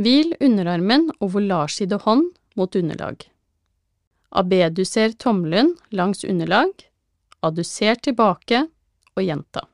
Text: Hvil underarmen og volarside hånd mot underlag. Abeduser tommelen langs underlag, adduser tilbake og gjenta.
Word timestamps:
Hvil 0.00 0.32
underarmen 0.40 1.10
og 1.20 1.34
volarside 1.34 1.98
hånd 2.04 2.30
mot 2.56 2.76
underlag. 2.76 3.26
Abeduser 4.32 5.12
tommelen 5.20 5.74
langs 5.92 6.24
underlag, 6.24 6.72
adduser 7.44 8.00
tilbake 8.00 8.64
og 9.12 9.26
gjenta. 9.26 9.66